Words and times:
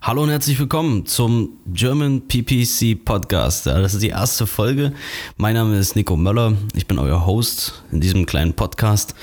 Hallo 0.00 0.22
und 0.22 0.30
herzlich 0.30 0.60
willkommen 0.60 1.06
zum 1.06 1.58
German 1.66 2.28
PPC 2.28 3.04
Podcast. 3.04 3.66
Das 3.66 3.94
ist 3.94 4.02
die 4.02 4.10
erste 4.10 4.46
Folge. 4.46 4.92
Mein 5.36 5.54
Name 5.54 5.76
ist 5.76 5.96
Nico 5.96 6.16
Möller. 6.16 6.54
Ich 6.74 6.86
bin 6.86 7.00
euer 7.00 7.26
Host 7.26 7.82
in 7.90 8.00
diesem 8.00 8.24
kleinen 8.24 8.54
Podcast. 8.54 9.16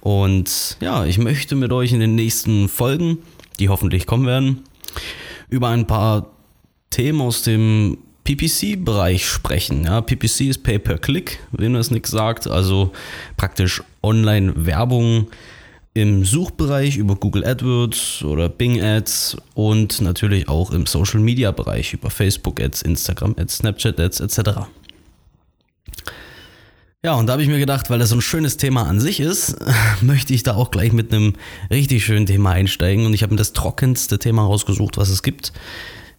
Und 0.00 0.78
ja, 0.80 1.04
ich 1.04 1.18
möchte 1.18 1.54
mit 1.54 1.72
euch 1.72 1.92
in 1.92 2.00
den 2.00 2.16
nächsten 2.16 2.68
Folgen, 2.68 3.18
die 3.60 3.68
hoffentlich 3.68 4.06
kommen 4.06 4.26
werden, 4.26 4.64
über 5.48 5.68
ein 5.68 5.86
paar 5.86 6.32
Themen 6.90 7.20
aus 7.20 7.42
dem 7.42 7.96
PPC-Bereich 8.24 9.24
sprechen. 9.24 9.84
Ja, 9.84 10.00
PPC 10.00 10.40
ist 10.40 10.64
Pay-per-Click, 10.64 11.38
wenn 11.52 11.74
das 11.74 11.92
nichts 11.92 12.10
sagt. 12.10 12.48
Also 12.48 12.92
praktisch 13.36 13.80
Online-Werbung 14.02 15.28
im 15.96 16.26
Suchbereich 16.26 16.98
über 16.98 17.16
Google 17.16 17.42
AdWords 17.42 18.22
oder 18.22 18.50
Bing 18.50 18.82
Ads 18.82 19.38
und 19.54 20.02
natürlich 20.02 20.46
auch 20.46 20.70
im 20.70 20.84
Social 20.84 21.20
Media 21.20 21.52
Bereich 21.52 21.94
über 21.94 22.10
Facebook 22.10 22.60
Ads, 22.60 22.82
Instagram 22.82 23.34
Ads, 23.38 23.56
Snapchat 23.56 23.98
Ads 23.98 24.20
etc. 24.20 24.40
Ja, 27.02 27.14
und 27.14 27.26
da 27.26 27.32
habe 27.32 27.42
ich 27.42 27.48
mir 27.48 27.58
gedacht, 27.58 27.88
weil 27.88 27.98
das 27.98 28.10
so 28.10 28.16
ein 28.16 28.20
schönes 28.20 28.58
Thema 28.58 28.82
an 28.82 29.00
sich 29.00 29.20
ist, 29.20 29.56
möchte 30.02 30.34
ich 30.34 30.42
da 30.42 30.54
auch 30.54 30.70
gleich 30.70 30.92
mit 30.92 31.14
einem 31.14 31.32
richtig 31.70 32.04
schönen 32.04 32.26
Thema 32.26 32.50
einsteigen. 32.50 33.06
Und 33.06 33.14
ich 33.14 33.22
habe 33.22 33.32
mir 33.32 33.38
das 33.38 33.54
trockenste 33.54 34.18
Thema 34.18 34.44
rausgesucht, 34.44 34.98
was 34.98 35.08
es 35.08 35.22
gibt. 35.22 35.54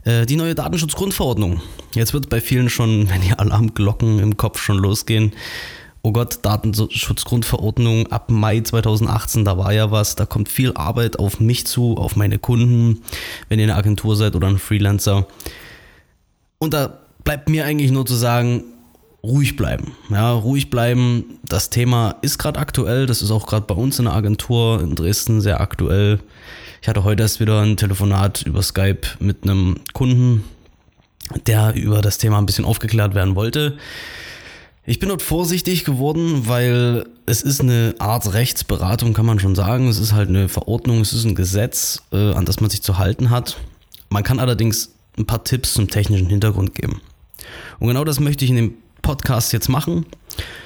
Äh, 0.06 0.26
die 0.26 0.38
neue 0.38 0.56
Datenschutzgrundverordnung. 0.56 1.62
Jetzt 1.94 2.16
wird 2.16 2.30
bei 2.30 2.42
vielen 2.42 2.72
schon, 2.72 3.10
wenn 3.12 3.22
die 3.22 3.34
Alarmglocken 3.34 4.18
im 4.18 4.38
Kopf 4.38 4.60
schon 4.60 4.80
losgehen, 4.80 5.34
oh 6.08 6.14
Gott, 6.14 6.40
Datenschutzgrundverordnung 6.44 8.08
ab 8.14 8.30
Mai 8.30 8.62
2018, 8.62 9.44
da 9.44 9.58
war 9.58 9.74
ja 9.74 9.92
was, 9.92 10.16
da 10.16 10.26
kommt 10.26 10.48
viel 10.48 10.72
Arbeit 10.74 11.20
auf 11.20 11.42
mich 11.42 11.68
zu, 11.68 11.98
auf 11.98 12.16
meine 12.16 12.40
Kunden, 12.40 13.02
wenn 13.50 13.60
ihr 13.60 13.66
eine 13.66 13.76
Agentur 13.76 14.16
seid 14.16 14.34
oder 14.34 14.48
ein 14.48 14.58
Freelancer. 14.58 15.28
Und 16.60 16.74
da 16.74 17.00
bleibt 17.26 17.50
mir 17.50 17.66
eigentlich 17.66 17.92
nur 17.92 18.06
zu 18.06 18.16
sagen, 18.16 18.64
ruhig 19.22 19.58
bleiben. 19.58 19.98
Ja, 20.10 20.32
ruhig 20.32 20.70
bleiben. 20.70 21.40
Das 21.44 21.70
Thema 21.70 22.16
ist 22.22 22.38
gerade 22.38 22.58
aktuell, 22.58 23.06
das 23.06 23.22
ist 23.22 23.32
auch 23.32 23.46
gerade 23.46 23.66
bei 23.66 23.76
uns 23.76 24.00
in 24.00 24.06
der 24.06 24.14
Agentur 24.14 24.82
in 24.82 24.96
Dresden 24.96 25.42
sehr 25.42 25.60
aktuell. 25.60 26.22
Ich 26.82 26.88
hatte 26.88 27.04
heute 27.04 27.24
erst 27.24 27.42
wieder 27.42 27.60
ein 27.60 27.76
Telefonat 27.76 28.44
über 28.44 28.62
Skype 28.62 29.02
mit 29.20 29.44
einem 29.44 29.76
Kunden, 29.92 30.46
der 31.48 31.76
über 31.76 32.02
das 32.02 32.18
Thema 32.18 32.38
ein 32.38 32.46
bisschen 32.46 32.64
aufgeklärt 32.64 33.14
werden 33.14 33.36
wollte. 33.36 33.78
Ich 34.90 35.00
bin 35.00 35.10
dort 35.10 35.22
vorsichtig 35.22 35.84
geworden, 35.84 36.48
weil 36.48 37.04
es 37.26 37.42
ist 37.42 37.60
eine 37.60 37.94
Art 38.00 38.34
Rechtsberatung, 38.34 39.14
kann 39.14 39.26
man 39.26 39.38
schon 39.38 39.54
sagen. 39.54 39.90
Es 39.90 40.00
ist 40.00 40.14
halt 40.14 40.30
eine 40.30 40.48
Verordnung, 40.48 41.02
es 41.02 41.12
ist 41.12 41.26
ein 41.26 41.36
Gesetz, 41.36 42.04
äh, 42.14 42.32
an 42.32 42.46
das 42.46 42.62
man 42.62 42.70
sich 42.70 42.82
zu 42.82 42.98
halten 42.98 43.30
hat. 43.30 43.58
Man 44.08 44.24
kann 44.24 44.40
allerdings 44.40 44.94
ein 45.18 45.26
paar 45.26 45.44
Tipps 45.44 45.74
zum 45.74 45.90
technischen 45.90 46.28
Hintergrund 46.28 46.74
geben. 46.74 47.02
Und 47.80 47.90
genau 47.90 48.06
das 48.06 48.22
möchte 48.22 48.46
ich 48.46 48.52
in 48.52 48.56
dem 48.56 48.76
Podcast 49.02 49.52
jetzt 49.52 49.68
machen. 49.68 50.06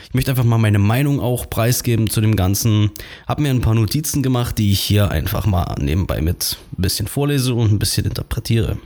Ich 0.03 0.13
möchte 0.13 0.29
einfach 0.29 0.43
mal 0.43 0.59
meine 0.59 0.77
Meinung 0.77 1.19
auch 1.19 1.49
preisgeben 1.49 2.07
zu 2.07 2.21
dem 2.21 2.35
Ganzen. 2.35 2.91
Habe 3.27 3.41
mir 3.41 3.49
ein 3.49 3.61
paar 3.61 3.73
Notizen 3.73 4.21
gemacht, 4.21 4.59
die 4.59 4.71
ich 4.71 4.81
hier 4.81 5.09
einfach 5.09 5.47
mal 5.47 5.73
nebenbei 5.79 6.21
mit 6.21 6.59
ein 6.77 6.81
bisschen 6.83 7.07
vorlese 7.07 7.55
und 7.55 7.71
ein 7.71 7.79
bisschen 7.79 8.05
interpretiere. 8.05 8.77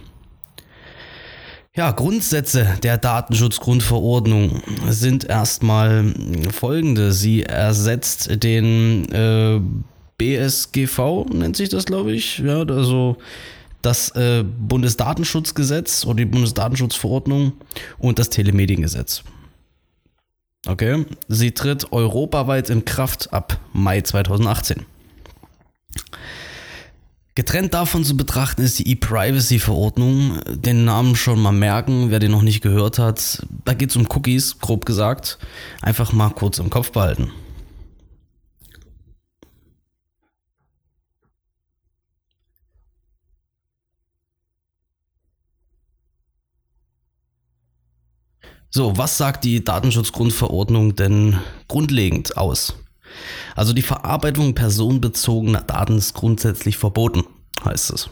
Ja, 1.76 1.92
Grundsätze 1.92 2.78
der 2.84 2.98
Datenschutzgrundverordnung 2.98 4.62
sind 4.88 5.26
erstmal 5.26 6.14
folgende. 6.50 7.12
Sie 7.12 7.44
ersetzt 7.44 8.42
den 8.44 9.12
äh, 9.12 9.60
BSGV, 10.18 11.26
nennt 11.34 11.58
sich 11.58 11.68
das, 11.68 11.86
glaube 11.86 12.14
ich. 12.14 12.40
Ja, 12.40 12.62
also 12.62 13.18
das 13.82 14.10
äh, 14.12 14.44
Bundesdatenschutzgesetz 14.44 16.06
oder 16.06 16.16
die 16.16 16.26
Bundesdatenschutzverordnung 16.26 17.52
und 17.98 18.20
das 18.20 18.30
Telemediengesetz. 18.30 19.24
Okay, 20.66 21.06
sie 21.28 21.52
tritt 21.52 21.92
europaweit 21.92 22.70
in 22.70 22.86
Kraft 22.86 23.34
ab 23.34 23.60
Mai 23.74 24.00
2018. 24.00 24.86
Getrennt 27.38 27.74
davon 27.74 28.06
zu 28.06 28.16
betrachten 28.16 28.62
ist 28.62 28.80
die 28.80 28.90
E-Privacy-Verordnung. 28.92 30.40
Den 30.48 30.86
Namen 30.86 31.18
schon 31.18 31.42
mal 31.42 31.52
merken, 31.52 32.10
wer 32.10 32.20
den 32.20 32.32
noch 32.32 32.42
nicht 32.42 32.62
gehört 32.62 32.98
hat. 32.98 33.46
Da 33.66 33.74
geht 33.74 33.90
es 33.90 33.98
um 33.98 34.08
Cookies, 34.10 34.60
grob 34.60 34.86
gesagt. 34.86 35.38
Einfach 35.82 36.14
mal 36.14 36.30
kurz 36.30 36.60
im 36.60 36.70
Kopf 36.70 36.94
behalten. 36.94 37.34
So, 48.70 48.96
was 48.96 49.18
sagt 49.18 49.44
die 49.44 49.62
Datenschutzgrundverordnung 49.62 50.96
denn 50.96 51.42
grundlegend 51.68 52.38
aus? 52.38 52.76
Also 53.56 53.74
die 53.74 53.82
Verarbeitung 53.82 54.56
personenbezogener 54.56 55.62
Daten 55.62 55.98
ist 55.98 56.14
grundsätzlich 56.14 56.78
verboten, 56.78 57.24
heißt 57.64 57.92
es. 57.92 58.10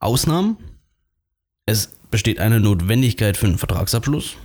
Ausnahmen? 0.00 0.56
Es 1.66 1.90
besteht 2.10 2.38
eine 2.38 2.60
Notwendigkeit 2.60 3.36
für 3.36 3.46
einen 3.46 3.58
Vertragsabschluss. 3.58 4.36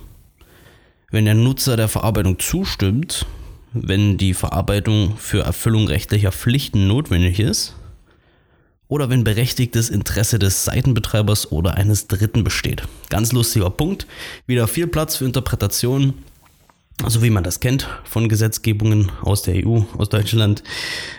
Wenn 1.10 1.24
der 1.24 1.34
Nutzer 1.34 1.76
der 1.76 1.88
Verarbeitung 1.88 2.38
zustimmt, 2.38 3.26
wenn 3.72 4.18
die 4.18 4.34
Verarbeitung 4.34 5.16
für 5.16 5.42
Erfüllung 5.42 5.86
rechtlicher 5.86 6.32
Pflichten 6.32 6.88
notwendig 6.88 7.38
ist 7.38 7.74
oder 8.88 9.08
wenn 9.08 9.24
berechtigtes 9.24 9.88
Interesse 9.88 10.38
des 10.38 10.64
Seitenbetreibers 10.64 11.50
oder 11.52 11.74
eines 11.74 12.08
Dritten 12.08 12.44
besteht. 12.44 12.82
Ganz 13.08 13.32
lustiger 13.32 13.70
Punkt. 13.70 14.06
Wieder 14.46 14.68
viel 14.68 14.86
Platz 14.86 15.16
für 15.16 15.24
Interpretation 15.24 16.14
so 17.06 17.22
wie 17.22 17.30
man 17.30 17.44
das 17.44 17.60
kennt 17.60 17.88
von 18.04 18.28
Gesetzgebungen 18.28 19.10
aus 19.22 19.42
der 19.42 19.66
EU, 19.66 19.82
aus 19.98 20.08
Deutschland. 20.08 20.62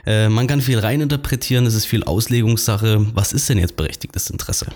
Äh, 0.05 0.29
man 0.29 0.47
kann 0.47 0.61
viel 0.61 0.79
reininterpretieren, 0.79 1.65
es 1.65 1.73
ist 1.73 1.85
viel 1.85 2.03
Auslegungssache. 2.03 3.05
Was 3.13 3.33
ist 3.33 3.49
denn 3.49 3.57
jetzt 3.57 3.75
berechtigtes 3.75 4.29
Interesse? 4.29 4.67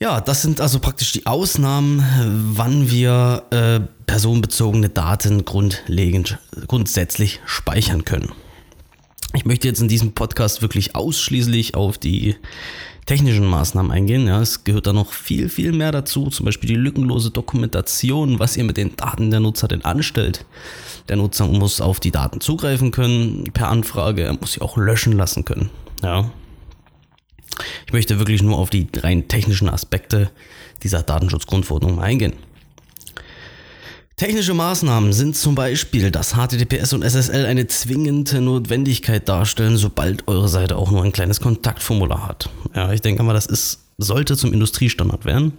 Ja, 0.00 0.20
das 0.20 0.42
sind 0.42 0.60
also 0.60 0.78
praktisch 0.78 1.10
die 1.10 1.26
Ausnahmen, 1.26 2.04
wann 2.54 2.88
wir 2.88 3.46
äh, 3.50 3.80
personenbezogene 4.06 4.90
Daten 4.90 5.44
grundlegend, 5.44 6.38
grundsätzlich 6.68 7.40
speichern 7.46 8.04
können. 8.04 8.32
Ich 9.34 9.44
möchte 9.44 9.66
jetzt 9.68 9.80
in 9.80 9.88
diesem 9.88 10.12
Podcast 10.12 10.62
wirklich 10.62 10.94
ausschließlich 10.94 11.74
auf 11.74 11.98
die 11.98 12.36
technischen 13.08 13.46
Maßnahmen 13.46 13.90
eingehen. 13.90 14.26
Ja, 14.26 14.42
es 14.42 14.64
gehört 14.64 14.86
da 14.86 14.92
noch 14.92 15.12
viel, 15.12 15.48
viel 15.48 15.72
mehr 15.72 15.92
dazu. 15.92 16.28
Zum 16.28 16.44
Beispiel 16.44 16.68
die 16.68 16.76
lückenlose 16.76 17.30
Dokumentation, 17.30 18.38
was 18.38 18.56
ihr 18.56 18.64
mit 18.64 18.76
den 18.76 18.96
Daten 18.96 19.30
der 19.30 19.40
Nutzer 19.40 19.66
denn 19.66 19.82
anstellt. 19.82 20.44
Der 21.08 21.16
Nutzer 21.16 21.46
muss 21.46 21.80
auf 21.80 22.00
die 22.00 22.10
Daten 22.10 22.42
zugreifen 22.42 22.90
können 22.90 23.44
per 23.54 23.68
Anfrage. 23.68 24.24
Er 24.24 24.34
muss 24.34 24.52
sie 24.52 24.60
auch 24.60 24.76
löschen 24.76 25.14
lassen 25.14 25.46
können. 25.46 25.70
Ja. 26.02 26.30
Ich 27.86 27.92
möchte 27.94 28.18
wirklich 28.18 28.42
nur 28.42 28.58
auf 28.58 28.68
die 28.68 28.86
rein 28.98 29.26
technischen 29.26 29.70
Aspekte 29.70 30.30
dieser 30.82 31.02
Datenschutzgrundverordnung 31.02 32.00
eingehen. 32.00 32.34
Technische 34.18 34.52
Maßnahmen 34.52 35.12
sind 35.12 35.36
zum 35.36 35.54
Beispiel, 35.54 36.10
dass 36.10 36.34
HTTPS 36.34 36.92
und 36.92 37.04
SSL 37.04 37.46
eine 37.46 37.68
zwingende 37.68 38.40
Notwendigkeit 38.40 39.28
darstellen, 39.28 39.76
sobald 39.76 40.26
eure 40.26 40.48
Seite 40.48 40.74
auch 40.74 40.90
nur 40.90 41.04
ein 41.04 41.12
kleines 41.12 41.40
Kontaktformular 41.40 42.26
hat. 42.26 42.50
Ja, 42.74 42.92
ich 42.92 43.00
denke 43.00 43.22
mal, 43.22 43.32
das 43.32 43.46
ist, 43.46 43.78
sollte 43.96 44.36
zum 44.36 44.52
Industriestandard 44.52 45.24
werden. 45.24 45.52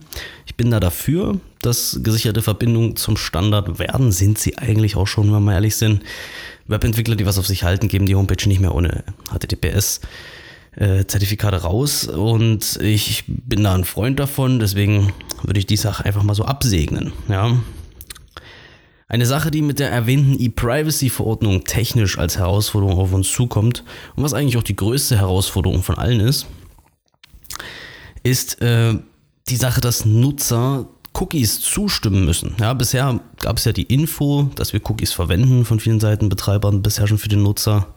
Ich 0.45 0.55
bin 0.55 0.71
da 0.71 0.81
dafür, 0.81 1.39
dass 1.61 2.01
gesicherte 2.03 2.41
Verbindungen 2.41 2.97
zum 2.97 3.15
Standard 3.15 3.79
werden. 3.79 4.11
Sind 4.11 4.37
sie 4.37 4.57
eigentlich 4.57 4.97
auch 4.97 5.07
schon, 5.07 5.33
wenn 5.33 5.45
wir 5.45 5.53
ehrlich 5.53 5.77
sind. 5.77 6.03
Webentwickler, 6.67 7.15
die 7.15 7.25
was 7.25 7.37
auf 7.37 7.47
sich 7.47 7.63
halten, 7.63 7.87
geben 7.87 8.07
die 8.07 8.15
Homepage 8.15 8.45
nicht 8.45 8.59
mehr 8.59 8.75
ohne 8.75 9.05
HTTPS. 9.31 10.01
Äh, 10.75 11.05
Zertifikate 11.05 11.61
raus 11.61 12.07
und 12.07 12.77
ich 12.81 13.23
bin 13.25 13.63
da 13.63 13.73
ein 13.73 13.85
Freund 13.85 14.19
davon, 14.19 14.59
deswegen 14.59 15.13
würde 15.43 15.59
ich 15.59 15.65
die 15.65 15.77
Sache 15.77 16.03
einfach 16.03 16.23
mal 16.23 16.35
so 16.35 16.43
absegnen. 16.43 17.13
Ja, 17.29 17.57
eine 19.09 19.25
Sache, 19.25 19.49
die 19.49 19.63
mit 19.63 19.79
der 19.79 19.91
erwähnten 19.91 20.39
E-Privacy-Verordnung 20.39 21.63
technisch 21.63 22.19
als 22.19 22.37
Herausforderung 22.37 22.99
auf 22.99 23.11
uns 23.11 23.31
zukommt 23.31 23.83
und 24.15 24.23
was 24.23 24.35
eigentlich 24.35 24.57
auch 24.57 24.63
die 24.63 24.75
größte 24.75 25.17
Herausforderung 25.17 25.81
von 25.81 25.97
allen 25.97 26.19
ist, 26.19 26.45
ist 28.21 28.61
äh, 28.61 28.93
die 29.49 29.55
Sache, 29.55 29.81
dass 29.81 30.05
Nutzer 30.05 30.87
Cookies 31.13 31.59
zustimmen 31.59 32.23
müssen. 32.23 32.55
Ja, 32.59 32.73
bisher 32.75 33.19
gab 33.39 33.57
es 33.57 33.65
ja 33.65 33.71
die 33.71 33.83
Info, 33.83 34.51
dass 34.55 34.73
wir 34.73 34.81
Cookies 34.87 35.11
verwenden 35.11 35.65
von 35.65 35.79
vielen 35.79 35.99
Seitenbetreibern, 35.99 36.83
bisher 36.83 37.07
schon 37.07 37.17
für 37.17 37.29
den 37.29 37.41
Nutzer. 37.41 37.87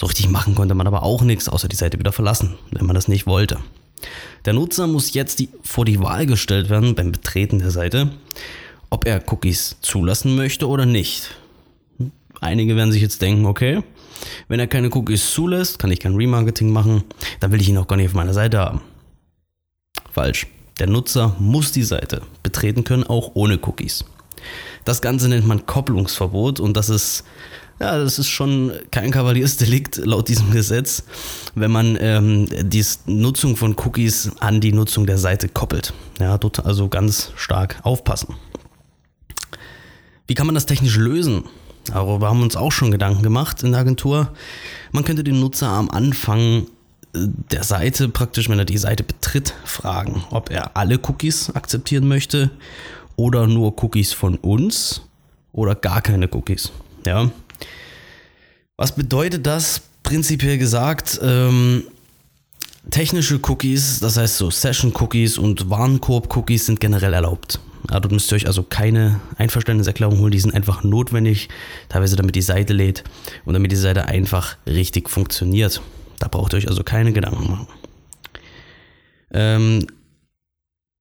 So 0.00 0.06
richtig 0.06 0.30
machen 0.30 0.54
konnte 0.54 0.74
man 0.74 0.86
aber 0.86 1.02
auch 1.02 1.20
nichts, 1.20 1.50
außer 1.50 1.68
die 1.68 1.76
Seite 1.76 1.98
wieder 1.98 2.12
verlassen, 2.12 2.56
wenn 2.70 2.86
man 2.86 2.94
das 2.94 3.08
nicht 3.08 3.26
wollte. 3.26 3.58
Der 4.46 4.54
Nutzer 4.54 4.86
muss 4.86 5.12
jetzt 5.12 5.38
die, 5.38 5.50
vor 5.62 5.84
die 5.84 6.00
Wahl 6.00 6.24
gestellt 6.24 6.70
werden 6.70 6.94
beim 6.94 7.12
Betreten 7.12 7.58
der 7.58 7.70
Seite, 7.70 8.10
ob 8.90 9.06
er 9.06 9.22
Cookies 9.32 9.76
zulassen 9.80 10.36
möchte 10.36 10.68
oder 10.68 10.86
nicht. 10.86 11.30
Einige 12.40 12.76
werden 12.76 12.92
sich 12.92 13.02
jetzt 13.02 13.22
denken, 13.22 13.46
okay, 13.46 13.82
Wenn 14.48 14.60
er 14.60 14.66
keine 14.66 14.90
Cookies 14.94 15.32
zulässt, 15.32 15.78
kann 15.78 15.90
ich 15.90 16.00
kein 16.00 16.14
Remarketing 16.14 16.70
machen, 16.70 17.04
dann 17.40 17.52
will 17.52 17.60
ich 17.60 17.68
ihn 17.68 17.78
auch 17.78 17.86
gar 17.86 17.96
nicht 17.96 18.08
auf 18.08 18.14
meiner 18.14 18.34
Seite 18.34 18.58
haben. 18.58 18.82
Falsch. 20.12 20.46
Der 20.78 20.86
Nutzer 20.86 21.36
muss 21.38 21.72
die 21.72 21.82
Seite 21.82 22.22
betreten 22.42 22.84
können, 22.84 23.04
auch 23.04 23.32
ohne 23.34 23.58
Cookies. 23.62 24.04
Das 24.86 25.02
Ganze 25.02 25.28
nennt 25.28 25.46
man 25.46 25.66
Kopplungsverbot 25.66 26.58
und 26.58 26.74
das 26.74 26.88
ist, 26.88 27.24
ja, 27.78 27.98
das 27.98 28.18
ist 28.18 28.28
schon 28.28 28.72
kein 28.90 29.10
Kavaliersdelikt 29.10 29.98
laut 29.98 30.28
diesem 30.28 30.50
Gesetz, 30.52 31.04
wenn 31.54 31.70
man 31.70 31.98
ähm, 32.00 32.48
die 32.62 32.84
Nutzung 33.04 33.56
von 33.56 33.76
Cookies 33.78 34.32
an 34.40 34.62
die 34.62 34.72
Nutzung 34.72 35.04
der 35.04 35.18
Seite 35.18 35.50
koppelt. 35.50 35.92
Ja, 36.18 36.38
also 36.64 36.88
ganz 36.88 37.32
stark 37.36 37.78
aufpassen. 37.82 38.34
Wie 40.30 40.34
kann 40.34 40.46
man 40.46 40.54
das 40.54 40.64
technisch 40.64 40.96
lösen? 40.96 41.42
Darüber 41.86 42.28
haben 42.28 42.38
wir 42.38 42.44
uns 42.44 42.54
auch 42.54 42.70
schon 42.70 42.92
Gedanken 42.92 43.24
gemacht 43.24 43.64
in 43.64 43.72
der 43.72 43.80
Agentur. 43.80 44.32
Man 44.92 45.02
könnte 45.04 45.24
den 45.24 45.40
Nutzer 45.40 45.66
am 45.66 45.90
Anfang 45.90 46.68
äh, 47.16 47.26
der 47.50 47.64
Seite 47.64 48.08
praktisch, 48.08 48.48
wenn 48.48 48.60
er 48.60 48.64
die 48.64 48.78
Seite 48.78 49.02
betritt, 49.02 49.54
fragen, 49.64 50.22
ob 50.30 50.52
er 50.52 50.76
alle 50.76 51.00
Cookies 51.00 51.50
akzeptieren 51.50 52.06
möchte 52.06 52.52
oder 53.16 53.48
nur 53.48 53.74
Cookies 53.82 54.12
von 54.12 54.36
uns 54.36 55.02
oder 55.50 55.74
gar 55.74 56.00
keine 56.00 56.28
Cookies. 56.32 56.70
Ja. 57.04 57.28
Was 58.76 58.94
bedeutet 58.94 59.46
das 59.46 59.82
prinzipiell 60.04 60.58
gesagt? 60.58 61.18
Ähm, 61.24 61.82
technische 62.88 63.40
Cookies, 63.48 63.98
das 63.98 64.16
heißt 64.16 64.36
so 64.36 64.48
Session-Cookies 64.48 65.38
und 65.38 65.68
Warenkorb-Cookies 65.68 66.66
sind 66.66 66.78
generell 66.78 67.14
erlaubt. 67.14 67.58
Dort 67.90 68.12
müsst 68.12 68.32
ihr 68.32 68.36
euch 68.36 68.46
also 68.46 68.62
keine 68.62 69.20
Einverständniserklärung 69.36 70.18
holen, 70.18 70.30
die 70.32 70.40
sind 70.40 70.54
einfach 70.54 70.84
notwendig, 70.84 71.48
teilweise 71.88 72.16
damit 72.16 72.36
die 72.36 72.42
Seite 72.42 72.72
lädt 72.72 73.04
und 73.44 73.54
damit 73.54 73.72
die 73.72 73.76
Seite 73.76 74.06
einfach 74.06 74.56
richtig 74.66 75.10
funktioniert. 75.10 75.82
Da 76.18 76.28
braucht 76.28 76.54
ihr 76.54 76.58
euch 76.58 76.68
also 76.68 76.84
keine 76.84 77.12
Gedanken 77.12 77.50
machen. 77.50 77.68
Ähm, 79.32 79.86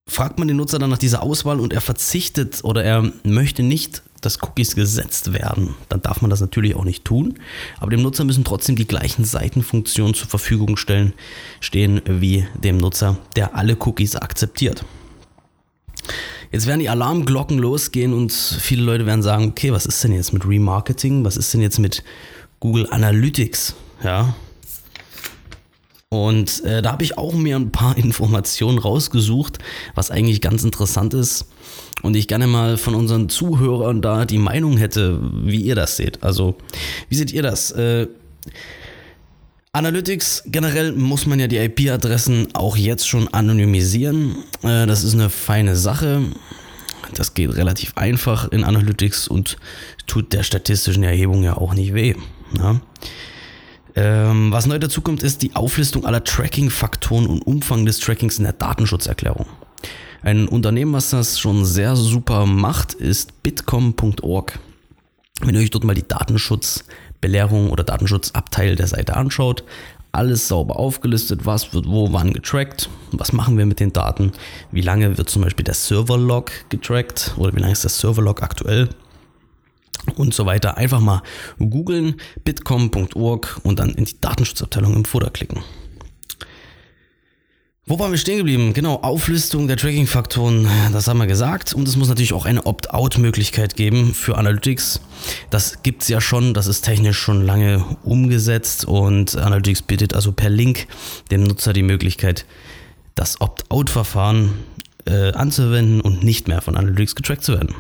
fragt 0.08 0.40
man 0.40 0.48
den 0.48 0.58
Nutzer 0.58 0.80
dann 0.80 0.90
nach 0.90 0.98
dieser 0.98 1.22
Auswahl 1.22 1.60
und 1.60 1.74
er 1.74 1.82
verzichtet 1.82 2.64
oder 2.64 2.84
er 2.84 3.12
möchte 3.24 3.64
nicht, 3.64 4.02
dass 4.22 4.42
Cookies 4.44 4.76
gesetzt 4.76 5.34
werden, 5.34 5.76
dann 5.88 6.02
darf 6.02 6.22
man 6.22 6.30
das 6.30 6.42
natürlich 6.42 6.76
auch 6.76 6.84
nicht 6.84 7.06
tun. 7.06 7.36
Aber 7.80 7.92
dem 7.92 8.02
Nutzer 8.02 8.26
müssen 8.26 8.44
trotzdem 8.44 8.76
die 8.76 8.88
gleichen 8.88 9.24
Seitenfunktionen 9.24 10.14
zur 10.14 10.28
Verfügung 10.28 10.78
stellen, 10.78 11.14
stehen 11.62 12.02
wie 12.06 12.46
dem 12.56 12.78
Nutzer, 12.78 13.18
der 13.36 13.56
alle 13.56 13.78
Cookies 13.80 14.16
akzeptiert. 14.16 14.84
Jetzt 16.52 16.66
werden 16.68 16.80
die 16.80 16.90
Alarmglocken 16.90 17.60
losgehen 17.60 18.14
und 18.14 18.32
viele 18.32 18.84
Leute 18.84 19.06
werden 19.06 19.22
sagen, 19.22 19.50
okay, 19.50 19.72
was 19.72 19.86
ist 19.86 20.04
denn 20.04 20.14
jetzt 20.14 20.34
mit 20.34 20.48
Remarketing? 20.48 21.24
Was 21.24 21.38
ist 21.38 21.54
denn 21.54 21.62
jetzt 21.62 21.80
mit 21.80 22.04
Google 22.60 22.88
Analytics? 22.90 23.76
Ja, 24.04 24.34
und 26.12 26.64
äh, 26.66 26.82
da 26.82 26.94
habe 26.94 27.04
ich 27.04 27.20
auch 27.20 27.34
mir 27.34 27.56
ein 27.56 27.72
paar 27.72 27.96
Informationen 28.04 28.80
rausgesucht, 28.80 29.60
was 29.94 30.10
eigentlich 30.10 30.42
ganz 30.42 30.64
interessant 30.64 31.14
ist. 31.14 31.46
Und 32.02 32.16
ich 32.16 32.28
gerne 32.28 32.48
mal 32.48 32.78
von 32.78 32.96
unseren 32.96 33.30
Zuhörern 33.30 34.02
da 34.02 34.26
die 34.26 34.38
Meinung 34.38 34.78
hätte, 34.78 35.20
wie 35.44 35.62
ihr 35.62 35.76
das 35.76 35.98
seht. 35.98 36.24
Also, 36.24 36.56
wie 37.10 37.16
seht 37.16 37.32
ihr 37.32 37.44
das? 37.44 37.72
Äh, 37.72 38.08
Analytics, 39.72 40.44
generell 40.48 40.94
muss 40.94 41.28
man 41.28 41.40
ja 41.40 41.46
die 41.46 41.58
IP-Adressen 41.58 42.48
auch 42.56 42.76
jetzt 42.76 43.08
schon 43.08 43.28
anonymisieren. 43.28 44.38
Äh, 44.64 44.88
das 44.88 45.04
ist 45.04 45.14
eine 45.14 45.30
feine 45.30 45.76
Sache. 45.76 46.24
Das 47.14 47.36
geht 47.36 47.56
relativ 47.56 47.96
einfach 47.96 48.52
in 48.52 48.64
Analytics 48.64 49.28
und 49.28 49.58
tut 50.08 50.34
der 50.34 50.42
statistischen 50.42 51.04
Erhebung 51.04 51.44
ja 51.44 51.56
auch 51.56 51.76
nicht 51.76 51.94
weh. 51.94 52.16
Ja? 52.58 52.82
Ähm, 53.96 54.52
was 54.52 54.66
neu 54.66 54.80
dazu 54.80 55.02
kommt, 55.02 55.22
ist 55.22 55.44
die 55.44 55.56
Auflistung 55.56 56.04
aller 56.04 56.24
Tracking-Faktoren 56.24 57.28
und 57.28 57.44
Umfang 57.44 57.86
des 57.86 58.00
Trackings 58.00 58.40
in 58.40 58.46
der 58.46 58.54
Datenschutzerklärung. 58.54 59.46
Ein 60.24 60.48
Unternehmen, 60.48 60.94
was 60.94 61.12
das 61.12 61.40
schon 61.40 61.64
sehr 61.64 61.96
super 61.96 62.48
macht, 62.48 62.96
ist 62.96 63.44
bitcom.org. 63.44 64.60
Wenn 65.42 65.56
ihr 65.56 65.62
euch 65.62 65.72
dort 65.72 65.84
mal 65.84 65.96
die 65.96 66.08
Datenschutzbelehrung 66.08 67.70
oder 67.70 67.84
Datenschutzabteil 67.84 68.76
der 68.76 68.88
Seite 68.88 69.16
anschaut, 69.16 69.64
alles 70.12 70.48
sauber 70.48 70.78
aufgelistet, 70.78 71.46
was 71.46 71.74
wird 71.74 71.88
wo 71.88 72.12
wann 72.12 72.34
getrackt, 72.34 72.90
was 73.12 73.32
machen 73.32 73.58
wir 73.58 73.66
mit 73.66 73.80
den 73.80 73.94
Daten, 73.94 74.32
wie 74.72 74.82
lange 74.82 75.18
wird 75.18 75.30
zum 75.30 75.44
Beispiel 75.44 75.64
der 75.64 75.76
Serverlog 75.76 76.52
getrackt 76.70 77.36
oder 77.38 77.56
wie 77.56 77.60
lange 77.60 77.74
ist 77.74 77.84
der 77.84 77.92
Serverlog 77.92 78.42
aktuell 78.42 78.90
und 80.16 80.34
so 80.34 80.46
weiter. 80.46 80.78
Einfach 80.78 81.00
mal 81.00 81.22
googeln, 81.60 82.16
bitcom.org 82.44 83.62
und 83.64 83.80
dann 83.80 83.92
in 83.92 84.06
die 84.06 84.20
Datenschutzabteilung 84.20 84.96
im 84.96 85.06
Futter 85.06 85.30
klicken. 85.30 85.64
Wo 87.90 87.98
waren 87.98 88.12
wir 88.12 88.20
stehen 88.20 88.38
geblieben? 88.38 88.74
Genau, 88.74 88.98
Auflistung 88.98 89.68
der 89.68 89.76
Tracking-Faktoren, 89.76 90.68
das 90.94 91.08
haben 91.08 91.18
wir 91.18 91.26
gesagt. 91.26 91.74
Und 91.74 91.88
es 91.88 91.96
muss 91.96 92.08
natürlich 92.08 92.34
auch 92.34 92.46
eine 92.46 92.68
Opt-out-Möglichkeit 92.68 93.76
geben 93.76 94.14
für 94.14 94.38
Analytics. 94.38 95.02
Das 95.50 95.82
gibt 95.82 96.04
es 96.04 96.08
ja 96.08 96.22
schon, 96.22 96.54
das 96.54 96.68
ist 96.68 96.82
technisch 96.82 97.18
schon 97.18 97.44
lange 97.44 97.84
umgesetzt 98.04 98.86
und 98.86 99.36
Analytics 99.36 99.82
bietet 99.82 100.14
also 100.14 100.32
per 100.32 100.52
Link 100.52 100.86
dem 101.32 101.42
Nutzer 101.42 101.74
die 101.74 101.82
Möglichkeit, 101.82 102.46
das 103.16 103.42
Opt-out-Verfahren 103.42 104.54
äh, 105.08 105.32
anzuwenden 105.32 106.00
und 106.00 106.24
nicht 106.24 106.48
mehr 106.48 106.62
von 106.62 106.78
Analytics 106.78 107.16
getrackt 107.16 107.44
zu 107.44 107.54
werden. 107.54 107.74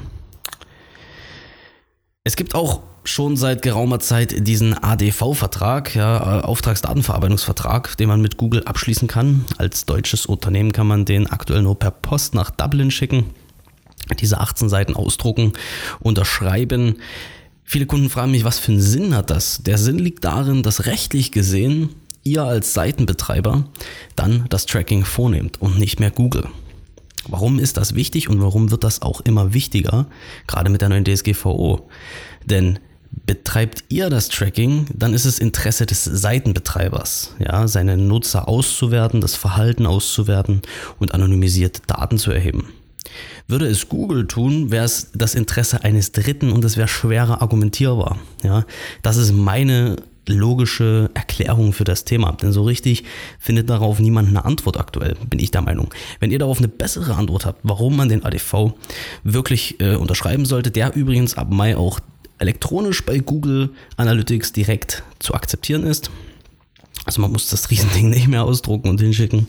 Es 2.25 2.36
gibt 2.36 2.54
auch 2.54 2.81
schon 3.06 3.38
seit 3.38 3.62
geraumer 3.62 4.00
Zeit 4.00 4.45
diesen 4.45 4.74
ADV-Vertrag, 4.74 5.95
ja, 5.95 6.42
Auftragsdatenverarbeitungsvertrag, 6.42 7.95
den 7.98 8.10
man 8.10 8.21
mit 8.21 8.38
Google 8.38 8.63
abschließen 8.66 9.07
kann. 9.07 9.45
Als 9.57 9.86
deutsches 9.86 10.25
Unternehmen 10.25 10.74
kann 10.74 10.86
man 10.86 11.06
den 11.06 11.27
aktuell 11.27 11.62
nur 11.62 11.80
per 11.80 11.92
Post 11.92 12.36
nach 12.36 12.51
Dublin 12.51 12.92
schicken, 12.92 13.27
diese 14.19 14.39
18 14.39 14.68
Seiten 14.68 14.95
ausdrucken, 14.95 15.54
unterschreiben. 16.01 16.98
Viele 17.63 17.86
Kunden 17.86 18.10
fragen 18.10 18.31
mich, 18.31 18.44
was 18.44 18.60
für 18.60 18.74
einen 18.74 18.81
Sinn 18.81 19.16
hat 19.16 19.30
das? 19.30 19.63
Der 19.63 19.77
Sinn 19.77 19.98
liegt 19.98 20.25
darin, 20.25 20.62
dass 20.62 20.86
rechtlich 20.86 21.31
gesehen 21.31 21.89
ihr 22.24 22.44
als 22.44 22.74
Seitenbetreiber 22.74 23.63
dann 24.16 24.45
das 24.50 24.66
Tracking 24.66 25.06
vornehmt 25.06 25.62
und 25.62 25.80
nicht 25.80 26.00
mehr 26.00 26.12
Google. 26.12 26.48
Warum 27.27 27.60
ist 27.60 27.77
das 27.77 27.95
wichtig 27.95 28.30
und 28.30 28.42
warum 28.42 28.71
wird 28.71 28.83
das 28.83 29.01
auch 29.01 29.21
immer 29.21 29.54
wichtiger, 29.54 30.07
gerade 30.48 30.69
mit 30.69 30.81
der 30.81 30.89
neuen 30.89 31.06
DSGVO? 31.06 31.89
Denn 32.45 32.80
betreibt 33.25 33.83
ihr 33.89 34.10
das 34.10 34.30
Tracking, 34.30 34.88
dann 34.94 35.13
ist 35.13 35.25
es 35.25 35.39
Interesse 35.39 35.86
des 35.86 36.04
Seitenbetreibers, 36.04 37.36
ja, 37.39 37.68
seine 37.68 37.98
Nutzer 37.98 38.48
auszuwerten, 38.48 39.21
das 39.21 39.36
Verhalten 39.36 39.86
auszuwerten 39.86 40.62
und 41.00 41.13
anonymisierte 41.13 41.81
Daten 41.88 42.18
zu 42.18 42.31
erheben. 42.31 42.69
Würde 43.47 43.68
es 43.68 43.90
Google 43.90 44.28
tun, 44.28 44.69
wäre 44.69 44.85
es 44.85 45.09
das 45.14 45.33
Interesse 45.33 45.83
eines 45.83 46.11
Dritten 46.11 46.52
und 46.52 46.64
es 46.64 46.78
wäre 46.78 46.88
schwerer 46.88 47.42
argumentierbar. 47.42 48.19
Ja, 48.44 48.66
das 49.02 49.18
ist 49.18 49.31
meine 49.33 49.95
logische 50.33 51.09
Erklärung 51.14 51.74
für 51.74 51.83
das 51.83 52.06
Thema. 52.06 52.31
Denn 52.33 52.52
so 52.52 52.64
richtig 52.64 53.04
findet 53.40 53.69
darauf 53.69 54.00
niemand 54.00 54.30
eine 54.30 54.45
Antwort 54.45 54.78
aktuell, 54.78 55.16
bin 55.30 55.40
ich 55.40 55.52
der 55.52 55.62
Meinung. 55.62 55.94
Wenn 56.19 56.31
ihr 56.31 56.40
darauf 56.40 56.59
eine 56.59 56.68
bessere 56.68 57.16
Antwort 57.16 57.45
habt, 57.45 57.59
warum 57.64 57.95
man 57.95 58.09
den 58.09 58.24
ADV 58.24 58.74
wirklich 59.24 59.80
äh, 59.80 59.95
unterschreiben 59.95 60.45
sollte, 60.45 60.71
der 60.71 60.95
übrigens 60.95 61.38
ab 61.38 61.50
Mai 61.52 61.76
auch 61.76 62.00
elektronisch 62.40 63.06
bei 63.06 63.19
Google 63.19 63.71
Analytics 63.98 64.54
direkt 64.54 65.04
zu 65.19 65.33
akzeptieren 65.33 65.83
ist. 65.83 66.09
Also 67.06 67.21
man 67.21 67.31
muss 67.31 67.50
das 67.50 67.69
Riesending 67.71 68.09
nicht 68.12 68.28
mehr 68.28 68.44
ausdrucken 68.44 68.90
und 68.90 69.02
hinschicken. 69.02 69.48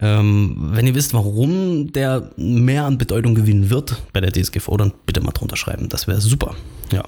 Ähm, 0.00 0.56
wenn 0.72 0.86
ihr 0.86 0.94
wisst, 0.94 1.14
warum 1.14 1.92
der 1.92 2.30
mehr 2.36 2.84
an 2.84 2.98
Bedeutung 2.98 3.34
gewinnen 3.34 3.70
wird 3.70 3.96
bei 4.12 4.20
der 4.20 4.32
DSGVO, 4.32 4.76
dann 4.76 4.92
bitte 5.04 5.20
mal 5.20 5.32
drunter 5.32 5.56
schreiben. 5.56 5.88
Das 5.88 6.06
wäre 6.06 6.20
super. 6.20 6.54
Ja. 6.92 7.04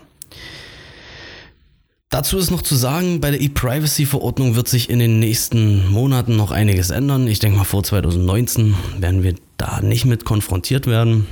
Dazu 2.18 2.36
ist 2.36 2.50
noch 2.50 2.62
zu 2.62 2.74
sagen, 2.74 3.20
bei 3.20 3.30
der 3.30 3.40
E-Privacy-Verordnung 3.40 4.56
wird 4.56 4.66
sich 4.66 4.90
in 4.90 4.98
den 4.98 5.20
nächsten 5.20 5.88
Monaten 5.88 6.34
noch 6.34 6.50
einiges 6.50 6.90
ändern. 6.90 7.28
Ich 7.28 7.38
denke 7.38 7.58
mal, 7.58 7.62
vor 7.62 7.84
2019 7.84 8.74
werden 8.98 9.22
wir 9.22 9.36
da 9.56 9.80
nicht 9.82 10.04
mit 10.04 10.24
konfrontiert 10.24 10.88
werden. 10.88 11.28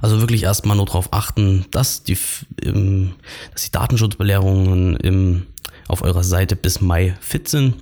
Also 0.00 0.18
wirklich 0.18 0.44
erstmal 0.44 0.78
nur 0.78 0.86
darauf 0.86 1.12
achten, 1.12 1.66
dass 1.72 2.04
die, 2.04 2.16
im, 2.62 3.12
dass 3.52 3.64
die 3.64 3.70
Datenschutzbelehrungen 3.70 4.96
im, 4.96 5.42
auf 5.88 6.00
eurer 6.00 6.24
Seite 6.24 6.56
bis 6.56 6.80
Mai 6.80 7.14
fit 7.20 7.46
sind, 7.46 7.74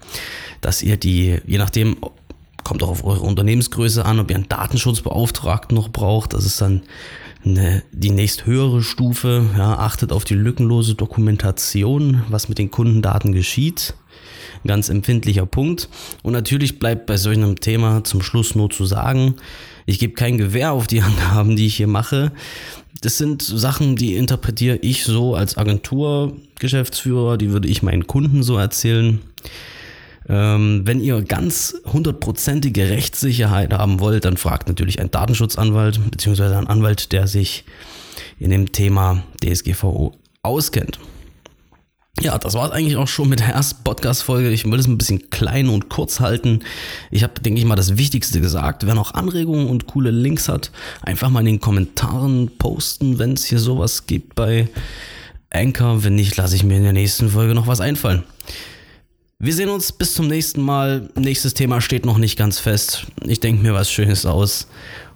dass 0.60 0.82
ihr 0.82 0.96
die, 0.96 1.38
je 1.46 1.58
nachdem, 1.58 1.96
kommt 2.64 2.82
auch 2.82 2.88
auf 2.88 3.04
eure 3.04 3.20
Unternehmensgröße 3.20 4.04
an, 4.04 4.18
ob 4.18 4.30
ihr 4.30 4.36
einen 4.36 4.48
Datenschutzbeauftragten 4.48 5.76
noch 5.76 5.90
braucht. 5.90 6.32
Das 6.32 6.44
ist 6.44 6.60
dann 6.60 6.82
eine, 7.48 7.82
die 7.92 8.10
nächsthöhere 8.10 8.82
Stufe. 8.82 9.46
Ja, 9.56 9.78
achtet 9.78 10.12
auf 10.12 10.24
die 10.24 10.34
lückenlose 10.34 10.94
Dokumentation, 10.94 12.22
was 12.28 12.48
mit 12.48 12.58
den 12.58 12.70
Kundendaten 12.70 13.32
geschieht. 13.32 13.94
ganz 14.66 14.88
empfindlicher 14.88 15.46
Punkt. 15.46 15.88
Und 16.22 16.32
natürlich 16.32 16.78
bleibt 16.78 17.06
bei 17.06 17.16
solch 17.16 17.38
einem 17.38 17.60
Thema 17.60 18.04
zum 18.04 18.22
Schluss 18.22 18.54
nur 18.54 18.70
zu 18.70 18.84
sagen, 18.84 19.34
ich 19.86 19.98
gebe 19.98 20.14
kein 20.14 20.38
Gewehr 20.38 20.72
auf 20.72 20.86
die 20.86 21.00
Angaben, 21.02 21.56
die 21.56 21.66
ich 21.66 21.76
hier 21.76 21.86
mache. 21.86 22.32
Das 23.00 23.16
sind 23.16 23.42
Sachen, 23.42 23.96
die 23.96 24.16
interpretiere 24.16 24.76
ich 24.76 25.04
so 25.04 25.34
als 25.34 25.56
Agenturgeschäftsführer, 25.56 27.38
die 27.38 27.50
würde 27.50 27.68
ich 27.68 27.82
meinen 27.82 28.06
Kunden 28.06 28.42
so 28.42 28.56
erzählen. 28.58 29.20
Ähm, 30.28 30.82
wenn 30.84 31.00
ihr 31.00 31.22
ganz 31.22 31.76
hundertprozentige 31.90 32.90
Rechtssicherheit 32.90 33.72
haben 33.72 34.00
wollt, 34.00 34.24
dann 34.24 34.36
fragt 34.36 34.68
natürlich 34.68 35.00
einen 35.00 35.10
Datenschutzanwalt 35.10 36.10
beziehungsweise 36.10 36.56
einen 36.56 36.66
Anwalt, 36.66 37.12
der 37.12 37.26
sich 37.26 37.64
in 38.38 38.50
dem 38.50 38.72
Thema 38.72 39.22
DSGVO 39.42 40.14
auskennt. 40.42 40.98
Ja, 42.20 42.36
das 42.36 42.54
war 42.54 42.66
es 42.66 42.72
eigentlich 42.72 42.96
auch 42.96 43.06
schon 43.06 43.28
mit 43.28 43.38
der 43.38 43.50
ersten 43.50 43.84
Podcast-Folge. 43.84 44.50
Ich 44.50 44.64
will 44.64 44.78
es 44.78 44.88
ein 44.88 44.98
bisschen 44.98 45.30
klein 45.30 45.68
und 45.68 45.88
kurz 45.88 46.18
halten. 46.18 46.60
Ich 47.12 47.22
habe, 47.22 47.40
denke 47.40 47.60
ich 47.60 47.64
mal, 47.64 47.76
das 47.76 47.96
Wichtigste 47.96 48.40
gesagt. 48.40 48.84
Wer 48.84 48.96
noch 48.96 49.14
Anregungen 49.14 49.68
und 49.68 49.86
coole 49.86 50.10
Links 50.10 50.48
hat, 50.48 50.72
einfach 51.02 51.30
mal 51.30 51.40
in 51.40 51.46
den 51.46 51.60
Kommentaren 51.60 52.50
posten, 52.58 53.20
wenn 53.20 53.34
es 53.34 53.44
hier 53.44 53.60
sowas 53.60 54.06
gibt 54.06 54.34
bei 54.34 54.68
Anchor. 55.50 56.02
Wenn 56.02 56.16
nicht, 56.16 56.36
lasse 56.36 56.56
ich 56.56 56.64
mir 56.64 56.78
in 56.78 56.82
der 56.82 56.92
nächsten 56.92 57.28
Folge 57.30 57.54
noch 57.54 57.68
was 57.68 57.80
einfallen. 57.80 58.24
Wir 59.40 59.54
sehen 59.54 59.68
uns 59.68 59.92
bis 59.92 60.14
zum 60.14 60.26
nächsten 60.26 60.60
Mal. 60.60 61.10
Nächstes 61.14 61.54
Thema 61.54 61.80
steht 61.80 62.04
noch 62.04 62.18
nicht 62.18 62.36
ganz 62.36 62.58
fest. 62.58 63.06
Ich 63.24 63.38
denke 63.38 63.62
mir 63.62 63.72
was 63.72 63.88
Schönes 63.88 64.26
aus. 64.26 64.66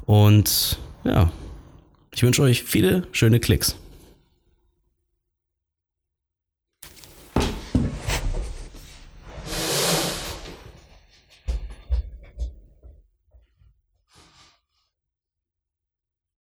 Und 0.07 0.79
ja, 1.03 1.33
ich 2.15 2.23
wünsche 2.23 2.43
euch 2.43 2.63
viele 2.63 3.03
schöne 3.11 3.41
Klicks. 3.41 3.75